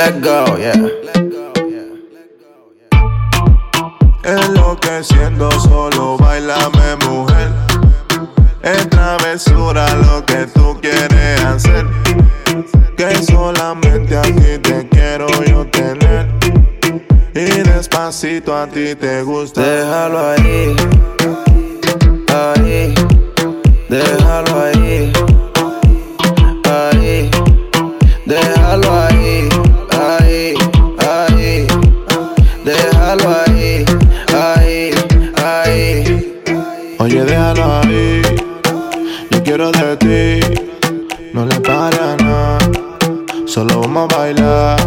[0.00, 0.72] Let's go, yeah.
[4.24, 7.50] Enloqueciendo solo, bailame mujer.
[8.62, 11.86] Es travesura lo que tú quieres hacer.
[12.96, 16.30] Que solamente a ti te quiero yo tener.
[17.34, 19.60] Y despacito a ti te gusta.
[19.60, 20.76] Déjalo ahí,
[22.32, 22.94] ahí,
[23.90, 25.12] déjalo ahí,
[26.64, 27.30] ahí,
[28.24, 29.09] déjalo ahí,
[33.16, 33.84] déjalo ahí,
[34.34, 34.90] ahí,
[35.42, 36.42] ahí.
[36.98, 38.22] Oye, déjalo ahí.
[39.30, 40.60] Yo quiero de ti.
[41.32, 42.58] No le pare a nada.
[43.46, 44.80] Solo vamos a bailar.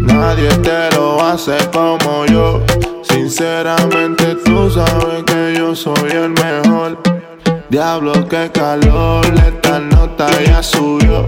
[0.00, 2.62] Nadie te lo hace como yo.
[3.02, 6.98] Sinceramente, tú sabes que yo soy el mejor.
[7.68, 9.26] Diablo, qué calor.
[9.46, 11.26] Esta nota ya subió.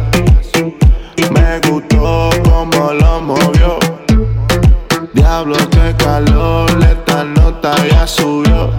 [8.05, 8.71] Subió.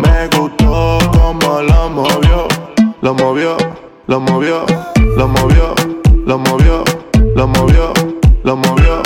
[0.00, 2.48] Me gustó como lo movió,
[3.00, 3.56] lo movió,
[4.06, 4.64] lo movió,
[5.16, 5.74] lo movió,
[6.26, 6.84] lo movió,
[7.34, 7.92] lo movió,
[8.44, 9.02] lo movió.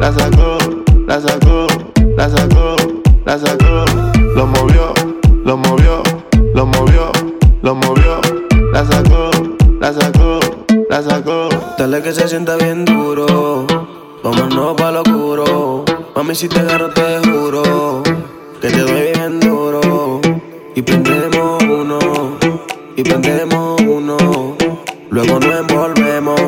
[0.00, 0.58] La sacó,
[1.06, 1.66] la sacó,
[2.16, 2.76] la sacó,
[3.24, 3.84] la sacó.
[4.34, 4.94] Lo movió,
[5.44, 6.02] lo movió,
[6.54, 7.10] lo movió,
[7.62, 8.20] lo movió.
[8.72, 9.30] La sacó,
[9.80, 10.38] la sacó,
[10.88, 11.48] la sacó.
[11.78, 13.66] Dale que se sienta bien duro.
[14.22, 15.84] Vámonos pa' lo oscuro.
[16.14, 18.02] Mami, si te agarro, te juro.
[18.60, 20.20] Que te doy bien duro.
[20.74, 21.98] Y prendemos uno.
[22.96, 24.56] Y prendemos uno.
[25.10, 26.40] Luego nos envolvemos.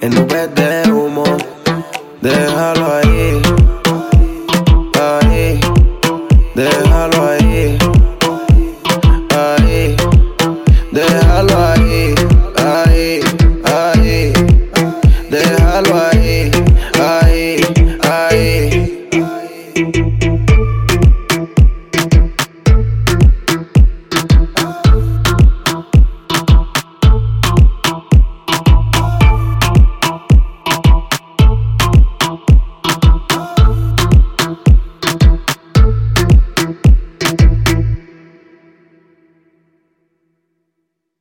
[0.00, 1.24] En nubes de humo.
[2.22, 3.17] Déjalo ahí.